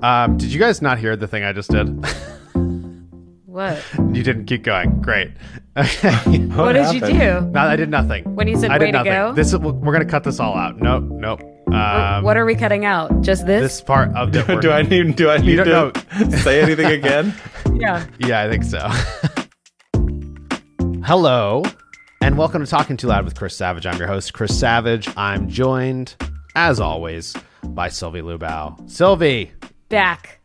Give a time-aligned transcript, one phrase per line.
[0.00, 1.88] Um, did you guys not hear the thing I just did?
[3.46, 3.82] What?
[4.12, 5.00] you didn't keep going.
[5.00, 5.30] Great.
[5.78, 6.38] Okay.
[6.46, 7.40] What, did you do?
[7.50, 8.34] no, I did nothing.
[8.34, 9.12] When you said I way did to nothing.
[9.12, 9.32] go?
[9.34, 10.78] This is, we're gonna cut this all out.
[10.78, 11.42] Nope, nope.
[11.70, 13.20] Um, what are we cutting out?
[13.20, 13.60] Just this?
[13.60, 17.34] this part of the do I need do I need don't to say anything again?
[17.74, 18.06] Yeah.
[18.18, 18.88] Yeah, I think so.
[21.04, 21.62] Hello,
[22.22, 23.84] and welcome to Talking Too Loud with Chris Savage.
[23.84, 25.10] I'm your host, Chris Savage.
[25.14, 26.14] I'm joined,
[26.54, 27.36] as always,
[27.66, 28.88] by Sylvie Lubau.
[28.90, 29.52] Sylvie,
[29.88, 30.40] Back.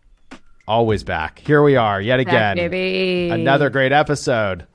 [0.68, 1.40] always back.
[1.40, 2.56] Here we are, yet Back, again.
[2.58, 3.30] baby.
[3.32, 4.68] Another great episode.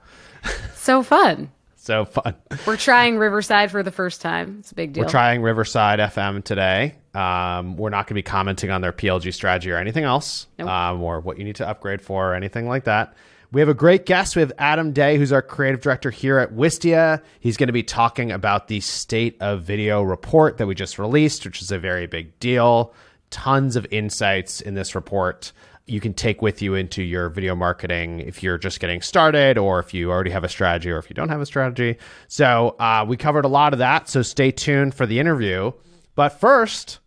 [0.75, 1.51] So fun.
[1.87, 2.35] So fun.
[2.67, 4.57] We're trying Riverside for the first time.
[4.59, 5.05] It's a big deal.
[5.05, 6.97] We're trying Riverside FM today.
[7.15, 10.69] Um, we're not going to be commenting on their PLG strategy or anything else, Nope.
[10.69, 13.15] um, or what you need to upgrade for or anything like that.
[13.53, 14.35] We have a great guest.
[14.35, 17.23] We have Adam Day, who's our creative director here at Wistia.
[17.39, 21.45] He's going to be talking about the state of video report that we just released,
[21.45, 22.93] which is a very big deal.
[23.31, 25.53] Tons of insights in this report
[25.87, 29.79] you can take with you into your video marketing if you're just getting started or
[29.79, 31.97] if you already have a strategy or if you don't have a strategy.
[32.29, 34.09] So uh, we covered a lot of that.
[34.09, 35.73] So stay tuned for the interview.
[36.17, 36.99] But first,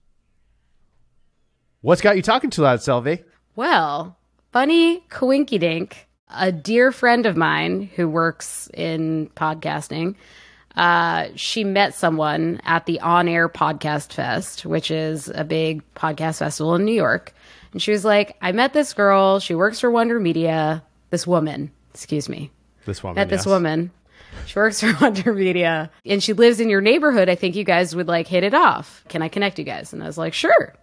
[1.81, 3.23] what's got you talking too loud, Sylvie?
[3.55, 4.17] Well,
[4.53, 10.15] funny coinky dink, a dear friend of mine who works in podcasting,
[10.75, 16.39] uh, she met someone at the On Air Podcast Fest, which is a big podcast
[16.39, 17.33] festival in New York.
[17.71, 19.39] And she was like, I met this girl.
[19.39, 20.83] She works for Wonder Media.
[21.09, 22.51] This woman, excuse me,
[22.85, 23.15] This woman.
[23.15, 23.45] met this yes.
[23.47, 23.91] woman.
[24.45, 27.29] She works for Wonder Media and she lives in your neighborhood.
[27.29, 29.03] I think you guys would like hit it off.
[29.09, 29.91] Can I connect you guys?
[29.91, 30.75] And I was like, sure.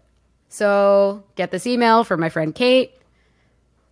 [0.48, 2.92] So get this email from my friend Kate.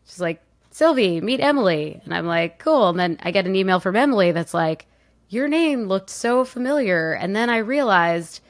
[0.06, 2.00] She's like, Sylvie, meet Emily.
[2.04, 2.88] And I'm like, cool.
[2.88, 4.86] And then I get an email from Emily that's like,
[5.34, 7.12] your name looked so familiar.
[7.12, 8.40] And then I realized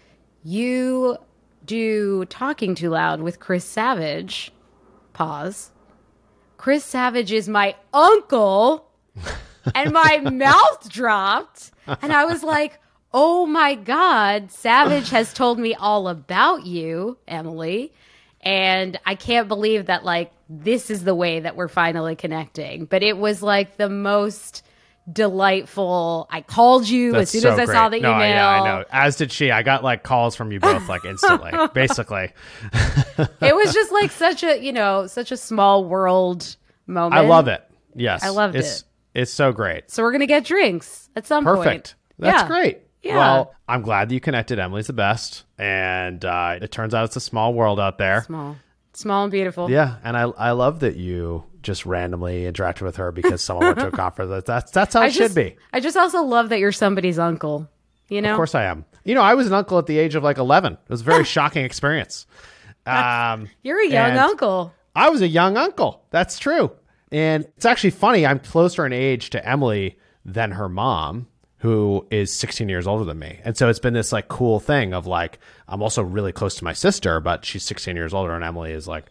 [0.43, 1.17] you
[1.65, 4.53] do Talking Too Loud with Chris Savage.
[5.15, 5.71] Pause.
[6.59, 8.91] Chris Savage is my uncle.
[9.75, 11.73] and my mouth dropped.
[11.87, 12.79] And I was like,
[13.13, 17.93] oh my God, Savage has told me all about you, Emily.
[18.41, 22.85] And I can't believe that, like, this is the way that we're finally connecting.
[22.85, 24.63] But it was like the most
[25.13, 26.27] delightful.
[26.31, 28.09] I called you That's as soon so as I saw the great.
[28.09, 28.19] email.
[28.19, 28.85] No, yeah, I know.
[28.91, 29.51] As did she.
[29.51, 32.33] I got like calls from you both like instantly, basically.
[33.41, 36.57] It was just like such a, you know, such a small world
[36.87, 37.15] moment.
[37.15, 37.63] I love it.
[37.95, 38.23] Yes.
[38.23, 38.85] I loved it's, it.
[39.15, 39.91] It's so great.
[39.91, 41.59] So we're going to get drinks at some point.
[41.59, 41.95] Perfect.
[42.19, 42.49] That's Yeah.
[42.49, 42.81] great.
[43.03, 43.17] Yeah.
[43.17, 44.59] Well, I'm glad that you connected.
[44.59, 45.45] Emily's the best.
[45.59, 48.23] And uh, it turns out it's a small world out there.
[48.23, 48.57] Small.
[48.95, 49.69] Small and beautiful.
[49.69, 53.79] Yeah, and I I love that you just randomly interacted with her because someone went
[53.81, 54.45] to a conference.
[54.47, 55.57] That's that's how it I should be.
[55.73, 57.69] I just also love that you're somebody's uncle.
[58.09, 58.85] You know, Of course, I am.
[59.05, 60.75] You know, I was an uncle at the age of like eleven.
[60.75, 62.27] It was a very shocking experience.
[62.87, 64.73] Um, you're a young uncle.
[64.95, 66.05] I was a young uncle.
[66.11, 66.71] That's true.
[67.11, 68.27] And it's actually funny.
[68.27, 71.27] I'm closer in age to Emily than her mom,
[71.59, 73.41] who is 16 years older than me.
[73.45, 75.39] And so it's been this like cool thing of like,
[75.69, 78.87] I'm also really close to my sister, but she's 16 years older, and Emily is
[78.87, 79.07] like,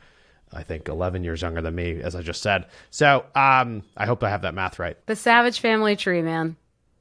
[0.53, 2.65] I think 11 years younger than me, as I just said.
[2.91, 4.97] So um, I hope I have that math right.
[5.07, 6.55] The Savage family tree, man.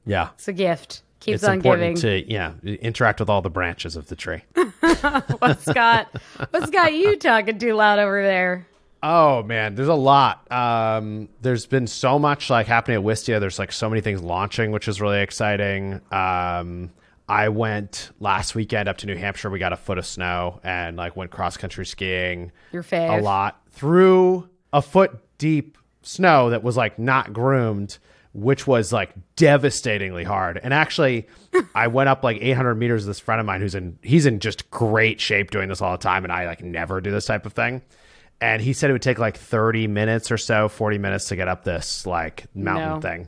[0.05, 0.29] Yeah.
[0.35, 1.01] It's a gift.
[1.19, 2.25] Keeps It's on important giving.
[2.25, 4.41] to yeah interact with all the branches of the tree.
[5.39, 6.09] What's got
[6.49, 8.67] What's got you talking too loud over there?
[9.01, 10.49] Oh man, there's a lot.
[10.51, 13.39] Um, there's been so much like happening at Wistia.
[13.39, 16.01] There's like so many things launching, which is really exciting.
[16.11, 16.89] Um,
[17.33, 19.49] I went last weekend up to New Hampshire.
[19.49, 23.19] We got a foot of snow and like went cross country skiing Your fave.
[23.19, 27.97] a lot through a foot deep snow that was like not groomed,
[28.33, 30.59] which was like devastatingly hard.
[30.61, 31.27] And actually,
[31.75, 33.01] I went up like 800 meters.
[33.03, 35.91] with This friend of mine who's in he's in just great shape doing this all
[35.93, 37.81] the time, and I like never do this type of thing.
[38.41, 41.47] And he said it would take like 30 minutes or so, 40 minutes to get
[41.47, 42.99] up this like mountain No.
[42.99, 43.27] thing.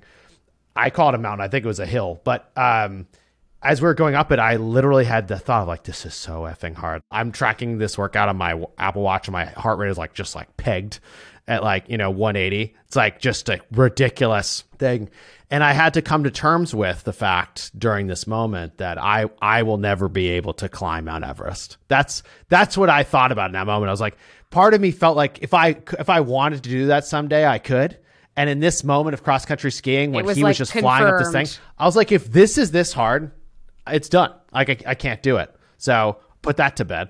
[0.75, 1.43] I call it a mountain.
[1.43, 3.07] I think it was a hill, but um,
[3.65, 6.13] as we were going up it, I literally had the thought of like, this is
[6.13, 7.01] so effing hard.
[7.09, 10.35] I'm tracking this workout on my Apple Watch, and my heart rate is like just
[10.35, 10.99] like pegged
[11.47, 12.75] at like you know 180.
[12.85, 15.09] It's like just a ridiculous thing,
[15.49, 19.25] and I had to come to terms with the fact during this moment that I
[19.41, 21.77] I will never be able to climb Mount Everest.
[21.87, 23.89] That's that's what I thought about in that moment.
[23.89, 24.17] I was like,
[24.51, 27.57] part of me felt like if I if I wanted to do that someday, I
[27.57, 27.97] could.
[28.37, 31.07] And in this moment of cross country skiing, when was, he was like, just flying
[31.07, 31.47] up this thing.
[31.79, 33.31] I was like, if this is this hard,
[33.87, 34.33] it's done.
[34.53, 35.53] Like I, I can't do it.
[35.77, 37.09] So put that to bed.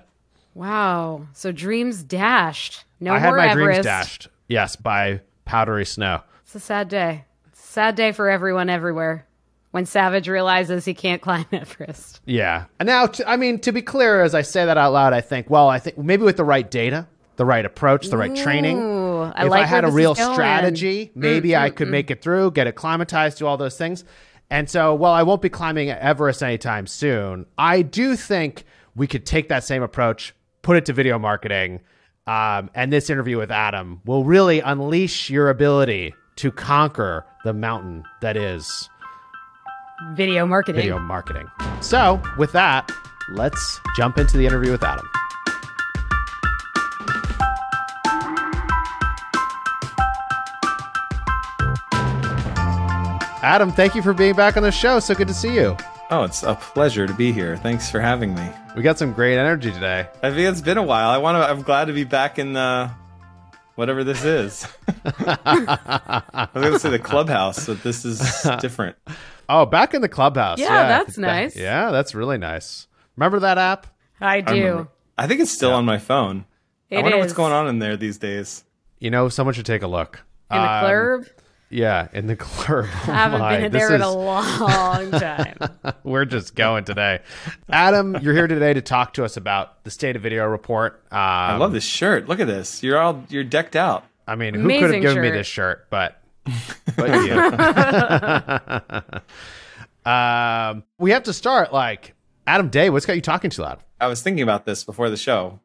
[0.54, 1.26] Wow.
[1.32, 2.84] So dreams dashed.
[3.00, 3.64] No I had more my Everest.
[3.82, 4.28] dreams dashed.
[4.48, 6.22] Yes, by powdery snow.
[6.44, 7.24] It's a sad day.
[7.48, 9.26] It's a sad day for everyone everywhere.
[9.72, 12.20] When Savage realizes he can't climb Everest.
[12.24, 12.64] Yeah.
[12.80, 15.20] And now, t- I mean, to be clear, as I say that out loud, I
[15.20, 17.06] think, well, I think maybe with the right data,
[17.36, 18.78] the right approach, the right training.
[18.78, 22.52] Ooh, I if like I had a real strategy, maybe I could make it through,
[22.52, 24.04] get acclimatized, do all those things.
[24.50, 28.64] And so, while I won't be climbing Everest anytime soon, I do think
[28.94, 31.80] we could take that same approach, put it to video marketing,
[32.26, 38.04] um, and this interview with Adam will really unleash your ability to conquer the mountain
[38.20, 38.88] that is
[40.14, 40.82] Video marketing.
[40.82, 41.46] video marketing.
[41.80, 42.90] So, with that,
[43.32, 45.08] let's jump into the interview with Adam.
[53.46, 54.98] Adam, thank you for being back on the show.
[54.98, 55.76] So good to see you.
[56.10, 57.56] Oh, it's a pleasure to be here.
[57.56, 58.44] Thanks for having me.
[58.74, 60.08] We got some great energy today.
[60.20, 61.10] I think it's been a while.
[61.10, 61.48] I want to.
[61.48, 62.90] I'm glad to be back in the
[63.76, 64.66] whatever this is.
[65.16, 68.20] I was going to say the clubhouse, but this is
[68.60, 68.96] different.
[69.48, 70.58] Oh, back in the clubhouse.
[70.58, 71.56] Yeah, that's Ba- nice.
[71.56, 72.88] Yeah, that's really nice.
[73.16, 73.86] Remember that app?
[74.20, 74.52] I I do.
[74.54, 74.88] remember.
[75.16, 76.46] I think it's still on my phone.
[76.90, 78.64] I It wonder what's going on in there these days.
[78.98, 80.20] You know, someone should take a look.
[80.50, 80.80] in the Um,
[81.24, 81.35] club.
[81.76, 82.86] Yeah, in the club.
[83.06, 85.58] Oh I haven't my, been this there in a long time.
[86.04, 87.20] We're just going today.
[87.68, 91.02] Adam, you're here today to talk to us about the State of Video report.
[91.12, 92.30] Um, I love this shirt.
[92.30, 92.82] Look at this.
[92.82, 94.04] You're all you're decked out.
[94.26, 95.86] I mean, who could have Amazing given me this shirt?
[95.90, 96.18] But,
[96.96, 97.10] but
[100.06, 100.10] you.
[100.10, 102.14] um, we have to start like
[102.46, 102.88] Adam Day.
[102.88, 103.80] What's got you talking too loud?
[104.00, 105.60] I was thinking about this before the show.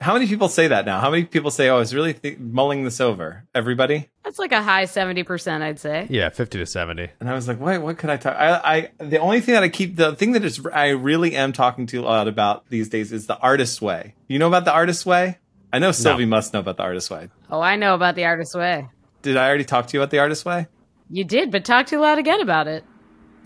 [0.00, 1.00] How many people say that now?
[1.00, 3.44] How many people say, "Oh, I was really th- mulling this over"?
[3.54, 4.10] Everybody.
[4.24, 6.06] That's like a high seventy percent, I'd say.
[6.10, 7.08] Yeah, fifty to seventy.
[7.20, 7.80] And I was like, "What?
[7.80, 10.44] What could I talk?" I, I, the only thing that I keep, the thing that
[10.44, 14.14] is, I really am talking to a lot about these days is the artist's way.
[14.28, 15.38] You know about the artist's way?
[15.72, 17.30] I know Sylvie must know about the artist's way.
[17.50, 18.88] Oh, I know about the artist's way.
[19.22, 20.66] Did I already talk to you about the artist's way?
[21.08, 22.84] You did, but talk too loud again about it.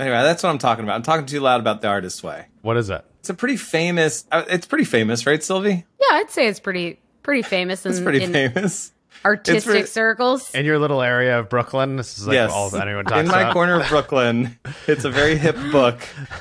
[0.01, 0.95] Anyway, that's what I'm talking about.
[0.97, 2.47] I'm talking too loud about the artist's way.
[2.63, 3.05] What is it?
[3.21, 4.27] It's a pretty famous.
[4.31, 5.87] uh, It's pretty famous, right, Sylvie?
[6.11, 8.93] Yeah, I'd say it's pretty pretty famous in, It's pretty in famous.
[9.25, 10.55] artistic pretty- circles.
[10.55, 13.43] In your little area of Brooklyn, this is like yes, all anyone talks in my
[13.43, 13.53] about.
[13.53, 14.59] corner of Brooklyn.
[14.87, 16.01] It's a very hip book,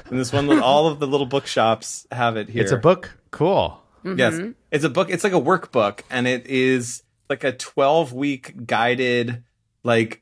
[0.09, 2.61] and this one, all of the little bookshops have it here.
[2.63, 3.11] It's a book.
[3.31, 3.81] Cool.
[4.05, 4.19] Mm-hmm.
[4.19, 4.39] Yes,
[4.71, 5.09] it's a book.
[5.09, 9.43] It's like a workbook, and it is like a twelve week guided,
[9.83, 10.21] like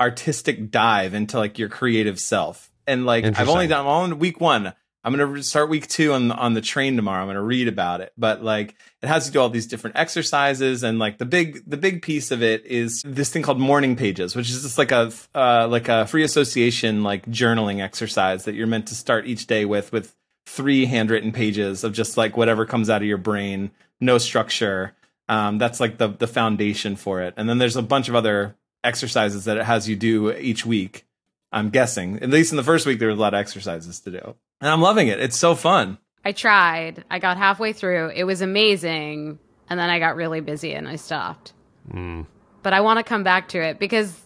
[0.00, 2.70] artistic dive into like your creative self.
[2.86, 4.72] And like I've only done I'm on week one.
[5.04, 7.20] I'm gonna start week two on on the train tomorrow.
[7.20, 10.82] I'm gonna read about it, but like it has to do all these different exercises,
[10.82, 14.34] and like the big the big piece of it is this thing called morning pages,
[14.34, 18.66] which is just like a uh, like a free association like journaling exercise that you're
[18.66, 20.16] meant to start each day with with
[20.46, 23.70] three handwritten pages of just like whatever comes out of your brain,
[24.00, 24.94] no structure.
[25.28, 28.56] Um, that's like the the foundation for it, and then there's a bunch of other
[28.82, 31.04] exercises that it has you do each week.
[31.52, 32.20] I'm guessing.
[32.22, 34.34] At least in the first week, there was a lot of exercises to do.
[34.64, 35.20] And I'm loving it.
[35.20, 35.98] It's so fun.
[36.24, 37.04] I tried.
[37.10, 38.12] I got halfway through.
[38.14, 39.38] It was amazing,
[39.68, 41.52] and then I got really busy and I stopped.
[41.90, 44.18] But I want to come back to it because,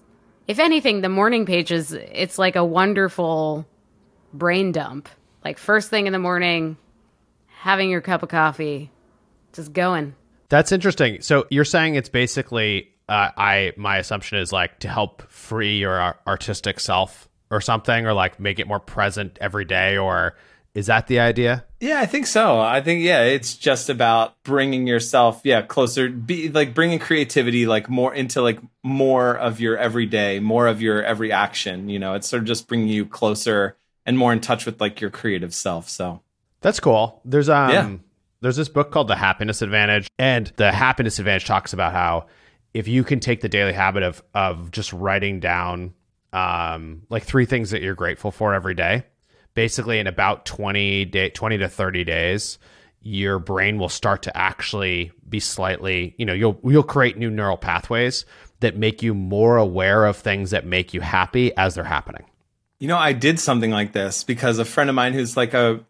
[0.46, 3.66] if anything, the morning pages it's like a wonderful
[4.32, 5.08] brain dump.
[5.44, 6.76] Like first thing in the morning,
[7.48, 8.92] having your cup of coffee,
[9.52, 10.14] just going.
[10.50, 11.20] That's interesting.
[11.20, 16.14] So you're saying it's basically, uh, I my assumption is like to help free your
[16.28, 20.36] artistic self or something, or like make it more present every day, or
[20.74, 21.64] is that the idea?
[21.80, 22.60] Yeah, I think so.
[22.60, 27.88] I think yeah, it's just about bringing yourself yeah closer, be like bringing creativity like
[27.88, 31.88] more into like more of your everyday, more of your every action.
[31.88, 35.00] You know, it's sort of just bringing you closer and more in touch with like
[35.00, 35.88] your creative self.
[35.88, 36.20] So
[36.60, 37.20] That's cool.
[37.24, 37.96] There's um Yeah.
[38.40, 42.26] there's this book called The Happiness Advantage and the Happiness Advantage talks about how
[42.74, 45.94] if you can take the daily habit of of just writing down
[46.32, 49.04] um like three things that you're grateful for every day,
[49.54, 52.58] basically in about 20 day 20 to 30 days,
[53.00, 57.56] your brain will start to actually be slightly, you know, you'll you'll create new neural
[57.56, 58.24] pathways
[58.60, 62.24] that make you more aware of things that make you happy as they're happening.
[62.80, 65.84] You know, I did something like this because a friend of mine who's like a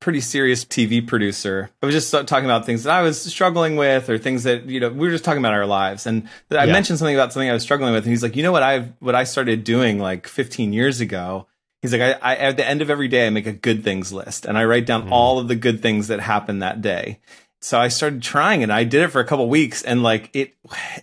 [0.00, 4.08] pretty serious TV producer, I was just talking about things that I was struggling with
[4.10, 6.06] or things that, you know, we were just talking about our lives.
[6.06, 6.72] And I Yeah.
[6.72, 8.04] mentioned something about something I was struggling with.
[8.04, 11.46] And he's like, you know what I what I started doing like 15 years ago?
[11.82, 14.12] He's like, I, I at the end of every day, I make a good things
[14.12, 15.12] list and I write down mm-hmm.
[15.12, 17.20] all of the good things that happened that day.
[17.60, 18.70] So I started trying it.
[18.70, 20.54] I did it for a couple weeks and like it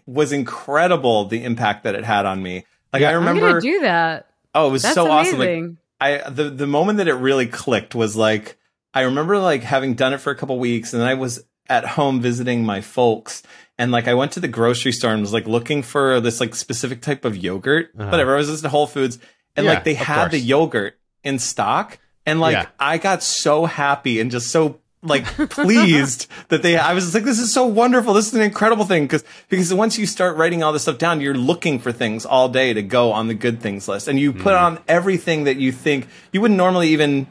[0.05, 2.65] was incredible the impact that it had on me.
[2.91, 3.17] Like I Yeah.
[3.17, 4.27] I'm remember do that.
[4.53, 5.39] Oh, it was That's so awesome.
[5.39, 5.63] Like.
[5.99, 8.57] I the the moment that it really clicked was like
[8.93, 11.85] I remember like having done it for a couple weeks and then I was at
[11.85, 13.43] home visiting my folks
[13.77, 16.55] and like I went to the grocery store and was like looking for this like
[16.55, 17.91] specific type of yogurt.
[17.97, 18.09] Uh-huh.
[18.09, 18.35] Whatever.
[18.35, 19.19] I was just at Whole Foods
[19.55, 22.67] and Yeah, like they had the yogurt in stock and like Yeah.
[22.79, 27.39] I got so happy and just so like pleased that they I was like this
[27.39, 30.71] is so wonderful this is an incredible thing because because once you start writing all
[30.71, 33.87] this stuff down you're looking for things all day to go on the good things
[33.87, 34.63] list and you put hmm.
[34.63, 37.27] on everything that you think you wouldn't normally even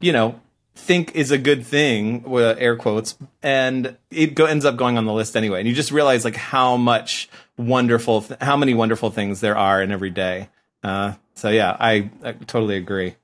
[0.00, 0.38] you know
[0.74, 5.04] think is a good thing with air quotes and it go, ends up going on
[5.04, 9.10] the list anyway and you just realize like how much wonderful th- how many wonderful
[9.10, 10.48] things there are in every day
[10.82, 13.14] uh, so yeah I, I totally agree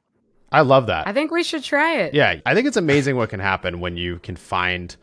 [0.53, 1.07] I love that.
[1.07, 2.15] I think we should try it.
[2.15, 4.95] Yeah, I think it's amazing what can happen when you can find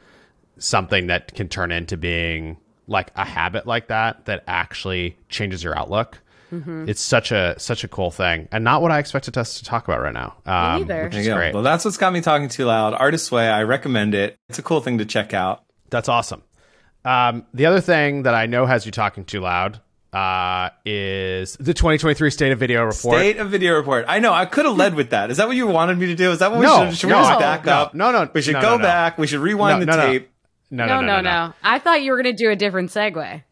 [0.58, 5.78] something that can turn into being like a habit like that that actually changes your
[5.78, 6.20] outlook.
[6.52, 6.88] Mm-hmm.
[6.88, 9.88] It's such a such a cool thing, and not what I expected us to talk
[9.88, 10.36] about right now.
[10.46, 11.04] Um, neither.
[11.04, 11.38] Which There is you go.
[11.38, 11.54] great.
[11.54, 12.94] Well, that's what's got me talking too loud.
[12.94, 14.38] Artist Way, I recommend it.
[14.50, 15.64] It's a cool thing to check out.
[15.90, 16.44] That's awesome.
[17.06, 19.80] Um, the other thing that I know has you talking too loud
[20.14, 23.18] uh, is the 2023 State of Video report.
[23.18, 24.06] State of Video Report.
[24.08, 24.34] I know.
[24.34, 25.32] I could have led with that.
[25.32, 26.32] Is that what you wanted me to do?
[26.32, 26.98] Is that what No, we should?
[27.00, 27.94] Should no, we just no, back no, up?
[27.94, 28.84] no, no, We should no, go no, no.
[28.84, 29.18] back.
[29.18, 30.12] We should rewind No, the no, no.
[30.12, 30.32] tape.
[30.70, 33.44] No, No, no, no, I thought you were going to do a different segue.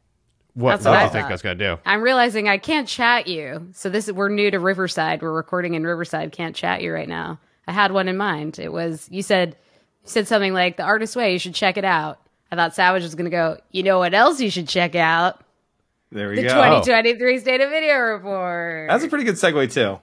[0.55, 1.29] What, That's what what do I you think thought.
[1.31, 1.81] I was going to do?
[1.85, 3.67] I'm realizing I can't chat you.
[3.73, 5.21] So this is we're new to Riverside.
[5.21, 6.31] We're recording in Riverside.
[6.31, 7.39] Can't chat you right now.
[7.67, 8.57] I had one in mind.
[8.57, 9.57] It was you said
[10.03, 11.33] you said something like the artist way.
[11.33, 12.19] You should check it out.
[12.51, 13.57] I thought Savage was going to go.
[13.71, 15.41] You know what else you should check out?
[16.11, 16.53] There we go The go.
[16.53, 18.87] 2023 State of Video Report.
[18.89, 19.99] That's a pretty good segue too.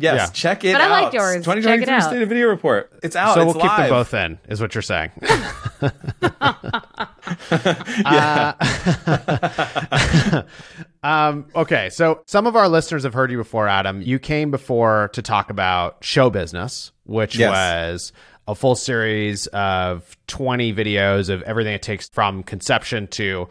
[0.00, 0.26] Yes, Yeah.
[0.32, 0.90] check it But I out.
[1.04, 1.36] like yours.
[1.44, 2.02] 2023 out.
[2.02, 2.90] State of Video Report.
[3.02, 3.34] It's out.
[3.34, 5.10] so it's we'll keep them both in, is what you're saying.
[8.04, 8.52] Uh,
[11.02, 14.02] um, okay, so some of our listeners have heard you before, Adam.
[14.02, 17.50] You came before to talk about show business, which Yes.
[17.50, 18.12] was
[18.48, 23.48] a full series of 20 videos of everything it takes from conception to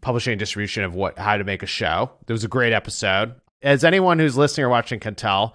[0.00, 2.10] publishing and distribution of what how to make a show.
[2.26, 3.34] It was a great episode.
[3.62, 5.54] As anyone who's listening or watching can tell,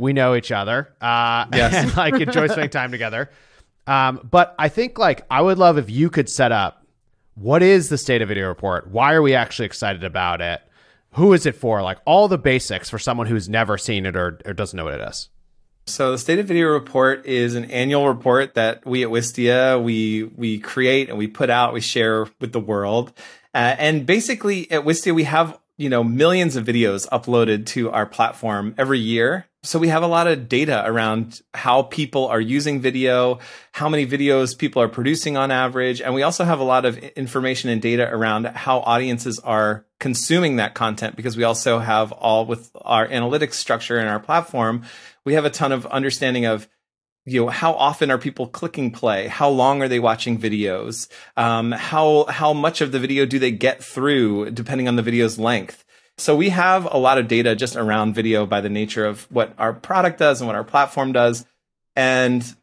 [0.00, 1.74] we know each other uh, Yes.
[1.74, 3.30] and like enjoy spending time together.
[3.86, 6.84] Um, but I think like I would love if you could set up
[7.34, 8.88] what is the state of video report?
[8.90, 10.60] Why are we actually excited about it?
[11.12, 11.80] Who is it for?
[11.82, 14.94] Like all the basics for someone who's never seen it or, or doesn't know what
[14.94, 15.28] it is.
[15.86, 20.24] So the State of Video Report is an annual report that we at Wistia we
[20.24, 23.12] we create and we put out, we share with the world.
[23.54, 28.06] Uh, and basically at Wistia we have you know millions of videos uploaded to our
[28.06, 29.46] platform every year.
[29.62, 33.40] So we have a lot of data around how people are using video,
[33.72, 36.96] how many videos people are producing on average, and we also have a lot of
[36.96, 42.46] information and data around how audiences are consuming that content because we also have all
[42.46, 44.82] with our analytics structure in our platform,
[45.26, 46.66] we have a ton of understanding of
[47.26, 49.26] you know how often are people clicking play?
[49.26, 51.06] How long are they watching videos?
[51.36, 55.38] Um, how how much of the video do they get through depending on the video's
[55.38, 55.84] length
[56.20, 59.54] so we have a lot of data just around video by the nature of what
[59.58, 61.44] our product does and what our platform does
[61.96, 62.54] and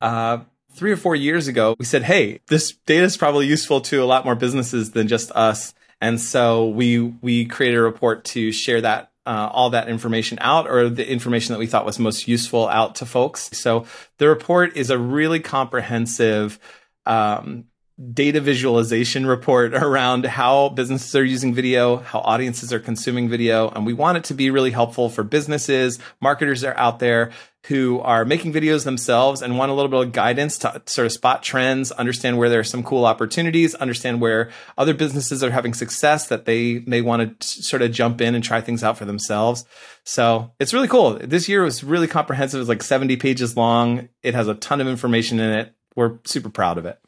[0.00, 0.38] uh,
[0.72, 4.06] three or four years ago we said hey this data is probably useful to a
[4.06, 8.80] lot more businesses than just us and so we we created a report to share
[8.80, 12.68] that uh, all that information out or the information that we thought was most useful
[12.68, 13.50] out to folks.
[13.58, 13.84] So
[14.18, 16.60] the report is a really comprehensive
[17.04, 17.64] um,
[18.12, 23.70] data visualization report around how businesses are using video, how audiences are consuming video.
[23.70, 27.32] And we want it to be really helpful for businesses, marketers that are out there
[27.68, 31.12] who are making videos themselves and want a little bit of guidance to sort of
[31.12, 35.74] spot trends, understand where there are some cool opportunities, understand where other businesses are having
[35.74, 39.04] success that they may want to sort of jump in and try things out for
[39.04, 39.64] themselves.
[40.04, 41.18] So it's really cool.
[41.18, 42.60] This year was really comprehensive.
[42.60, 44.10] It's like 70 pages long.
[44.22, 45.74] It has a ton of information in it.
[45.96, 47.00] We're super proud of it.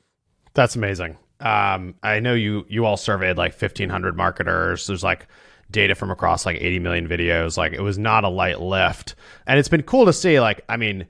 [0.55, 1.17] That's amazing.
[1.41, 4.87] Um, I know you you all surveyed like fifteen hundred marketers.
[4.87, 5.29] There's like
[5.71, 7.57] data from across like eighty million videos.
[7.57, 9.15] Like it was not a light lift,
[9.47, 10.41] and it's been cool to see.
[10.41, 11.07] Like I mean,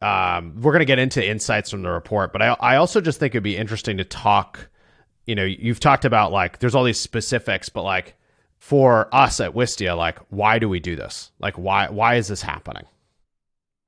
[0.00, 3.34] um, we're gonna get into insights from the report, but I I also just think
[3.34, 4.68] it'd be interesting to talk.
[5.26, 8.14] You know, you've talked about like there's all these specifics, but like
[8.58, 11.32] for us at Wistia, like why do we do this?
[11.40, 12.84] Like why why is this happening?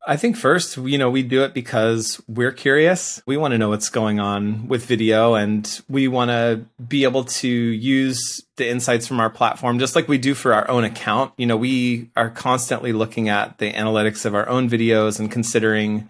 [0.06, 3.20] I think first, you know, we do it because we're curious.
[3.26, 7.24] We want to know what's going on with video and we want to be able
[7.24, 11.32] to use the insights from our platform just like we do for our own account.
[11.36, 16.08] You know, we are constantly looking at the analytics of our own videos and considering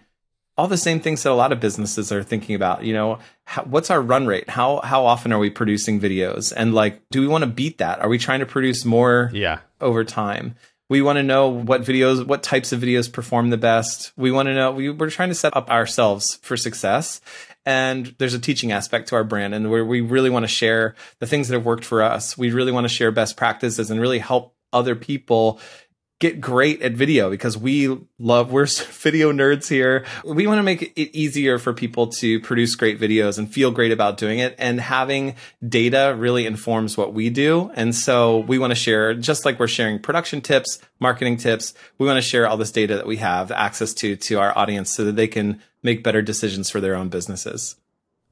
[0.57, 2.83] all the same things that a lot of businesses are thinking about.
[2.83, 4.49] You know, how, what's our run rate?
[4.49, 6.53] How how often are we producing videos?
[6.55, 7.99] And like, do we want to beat that?
[7.99, 10.55] Are we trying to produce more Yeah, over time.
[10.89, 14.13] We want to know what videos, what types of videos perform the best.
[14.15, 17.19] We want to know, we, we're trying to set up ourselves for success.
[17.65, 20.95] And there's a teaching aspect to our brand and where we really want to share
[21.19, 22.37] the things that have worked for us.
[22.37, 25.59] We really want to share best practices and really help other people
[26.19, 30.05] get great at video because we love we're video nerds here.
[30.25, 33.91] We want to make it easier for people to produce great videos and feel great
[33.91, 35.35] about doing it and having
[35.67, 37.71] data really informs what we do.
[37.75, 42.07] And so we want to share just like we're sharing production tips, marketing tips, we
[42.07, 45.05] want to share all this data that we have access to to our audience so
[45.05, 47.75] that they can make better decisions for their own businesses.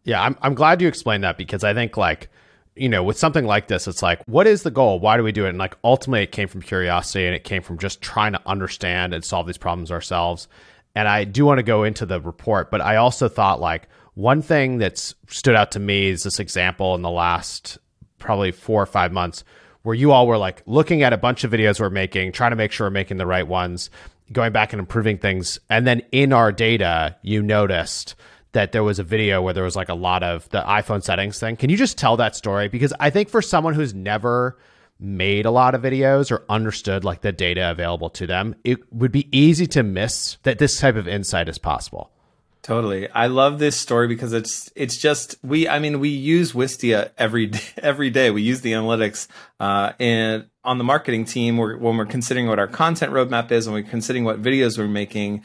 [0.03, 2.29] Yeah, I'm I'm glad you explained that because I think like
[2.75, 4.99] you know, with something like this, it's like, what is the goal?
[4.99, 5.49] Why do we do it?
[5.49, 9.13] And like, ultimately, it came from curiosity and it came from just trying to understand
[9.13, 10.47] and solve these problems ourselves.
[10.93, 14.41] And I do want to go into the report, but I also thought like one
[14.41, 17.77] thing that's stood out to me is this example in the last
[18.17, 19.43] probably four or five months
[19.83, 22.55] where you all were like looking at a bunch of videos we're making, trying to
[22.55, 23.89] make sure we're making the right ones,
[24.31, 25.59] going back and improving things.
[25.69, 28.15] And then in our data, you noticed
[28.55, 31.39] that there was a video where there was like a lot of the iPhone settings
[31.39, 31.57] thing.
[31.57, 32.69] Can you just tell that story?
[32.69, 34.57] Because I think for someone who's never
[34.97, 39.11] made a lot of videos or understood like the data available to them, it would
[39.11, 42.11] be easy to miss that this type of insight is possible.
[42.61, 43.09] Totally.
[43.09, 47.51] I love this story because it's it's just we I mean we use Wistia every
[47.77, 48.31] every day.
[48.31, 49.27] We use the analytics
[49.59, 53.67] uh and on the marketing team we're, when we're considering what our content roadmap is
[53.67, 55.43] and we're considering what videos we're making,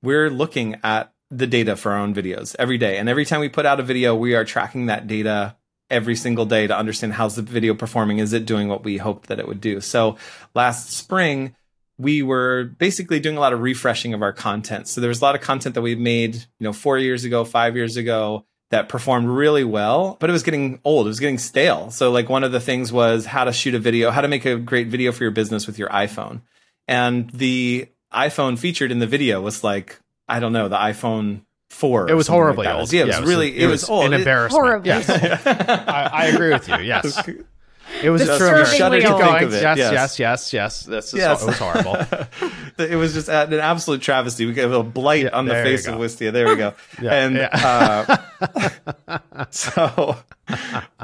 [0.00, 2.98] we're looking at the data for our own videos every day.
[2.98, 5.56] And every time we put out a video, we are tracking that data
[5.90, 8.18] every single day to understand how's the video performing.
[8.18, 9.80] Is it doing what we hoped that it would do?
[9.80, 10.16] So
[10.54, 11.56] last spring,
[11.98, 14.88] we were basically doing a lot of refreshing of our content.
[14.88, 17.44] So there was a lot of content that we made, you know, four years ago,
[17.44, 21.06] five years ago that performed really well, but it was getting old.
[21.06, 21.90] It was getting stale.
[21.90, 24.44] So like one of the things was how to shoot a video, how to make
[24.44, 26.40] a great video for your business with your iPhone.
[26.88, 29.98] And the iPhone featured in the video was like
[30.32, 32.08] I don't know the iPhone four.
[32.08, 32.92] It was horribly like old.
[32.92, 34.06] Yeah, it was really it, was, old.
[34.06, 34.64] An embarrassment.
[34.64, 34.88] Horribly.
[34.88, 35.10] Yes,
[35.46, 36.76] I, I, agree with you.
[36.78, 37.28] Yes.
[38.02, 38.40] It was just
[38.76, 39.62] shudder to think of it.
[39.62, 40.52] Yes, yes, yes, yes.
[40.52, 40.82] yes.
[40.84, 41.42] This is yes.
[41.42, 41.96] it was horrible.
[42.78, 44.46] it was just an absolute travesty.
[44.46, 46.32] We got a blight yeah, on the face of Wistia.
[46.32, 46.74] There we go.
[47.02, 48.18] yeah, and yeah.
[49.08, 50.16] Uh, so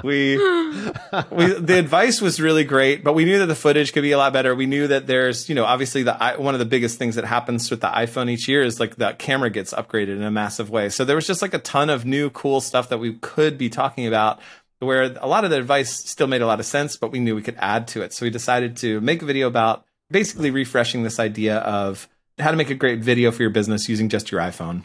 [0.03, 4.13] we we the advice was really great, but we knew that the footage could be
[4.13, 4.55] a lot better.
[4.55, 7.71] We knew that there's you know obviously the one of the biggest things that happens
[7.71, 10.89] with the iPhone each year is like the camera gets upgraded in a massive way.
[10.89, 13.69] So there was just like a ton of new cool stuff that we could be
[13.69, 14.41] talking about
[14.81, 17.35] where a lot of the advice still made a lot of sense, but we knew
[17.35, 18.13] we could add to it.
[18.13, 22.57] So we decided to make a video about basically refreshing this idea of how to
[22.57, 24.85] make a great video for your business using just your iPhone.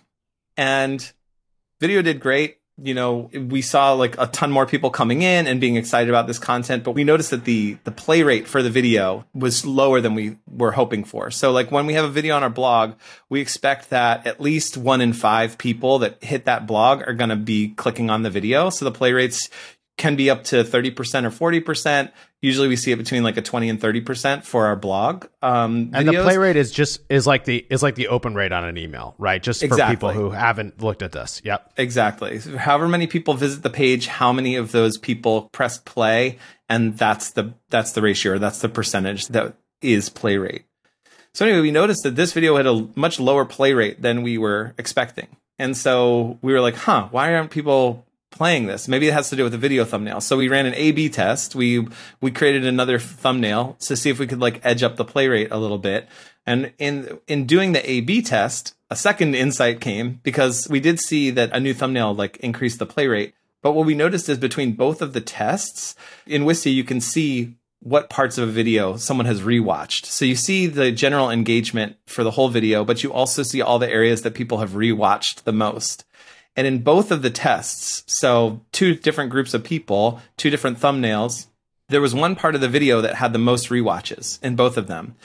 [0.58, 1.12] And
[1.80, 2.58] video did great.
[2.82, 6.26] You know, we saw like a ton more people coming in and being excited about
[6.26, 10.02] this content, but we noticed that the the play rate for the video was lower
[10.02, 11.30] than we were hoping for.
[11.30, 12.94] So like when we have a video on our blog,
[13.30, 17.30] we expect that at least 1 in 5 people that hit that blog are going
[17.30, 18.72] to be clicking on the video.
[18.72, 19.52] So the play rates
[19.98, 22.12] can be up to 30% or 40%.
[22.42, 25.28] Usually we see it between like a 20 and 30% for our blog.
[25.42, 28.52] Um, and the play rate is just, is like the, is like the open rate
[28.52, 29.42] on an email, right?
[29.42, 29.96] Just for exactly.
[29.96, 31.42] people who haven't looked at this.
[31.46, 31.74] Yep.
[31.78, 32.40] Exactly.
[32.40, 36.40] However many people visit the page, how many of those people press play?
[36.68, 40.66] And that's the, that's the ratio or that's the percentage that is play rate.
[41.34, 44.38] So anyway, we noticed that this video had a much lower play rate than we
[44.38, 45.28] were expecting.
[45.58, 48.88] And so we were like, huh, why aren't people playing this.
[48.88, 50.20] Maybe it has to do with the video thumbnail.
[50.20, 51.56] So we ran an A/B test.
[51.56, 51.88] We
[52.20, 55.50] we created another thumbnail to see if we could like edge up the play rate
[55.52, 56.08] a little bit.
[56.46, 61.30] And in in doing the A/B test, a second insight came because we did see
[61.32, 63.34] that a new thumbnail like increased the play rate.
[63.62, 65.96] But what we noticed is between both of the tests
[66.28, 70.06] in Wistia, you can see what parts of a video someone has rewatched.
[70.06, 73.78] So you see the general engagement for the whole video, but you also see all
[73.78, 76.06] the areas that people have rewatched the most.
[76.56, 81.48] And in both of the tests, so two different groups of people, two different thumbnails,
[81.90, 84.88] there was one part of the video that had the most re-watches in both of
[84.88, 85.16] them.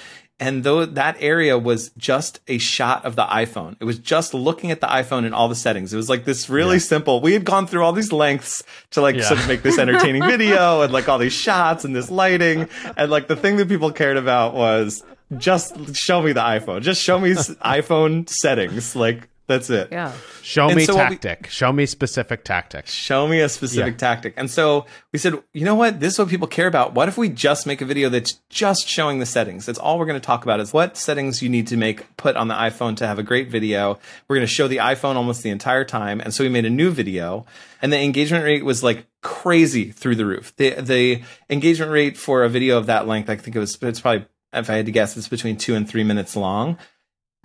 [0.40, 4.70] And though that area was just a shot of the iPhone, it was just looking
[4.70, 5.92] at the iPhone and all the settings.
[5.92, 6.80] It was like this really yeah.
[6.80, 7.20] simple.
[7.20, 9.22] We had gone through all these lengths to like yeah.
[9.22, 12.68] sort of make this entertaining video and like all these shots and this lighting.
[12.96, 15.02] And like the thing that people cared about was
[15.38, 16.82] just show me the iPhone.
[16.82, 18.94] Just show me iPhone settings.
[18.94, 19.88] Like that's it.
[19.90, 20.12] Yeah.
[20.42, 21.44] Show and me so tactic.
[21.44, 22.86] We, show me specific tactic.
[22.86, 23.98] Show me a specific yeah.
[23.98, 24.34] tactic.
[24.36, 26.00] And so we said, you know what?
[26.00, 26.92] This is what people care about.
[26.92, 29.64] What if we just make a video that's just showing the settings?
[29.64, 32.36] That's all we're going to talk about is what settings you need to make put
[32.36, 33.98] on the iPhone to have a great video.
[34.28, 36.20] We're going to show the iPhone almost the entire time.
[36.20, 37.46] And so we made a new video
[37.80, 40.54] and the engagement rate was like crazy through the roof.
[40.56, 44.00] The, the engagement rate for a video of that length, I think it was, it's
[44.00, 46.76] probably, if I had to guess, it's between two and three minutes long.